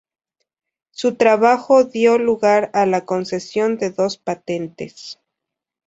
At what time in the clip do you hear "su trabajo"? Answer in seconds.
0.89-1.83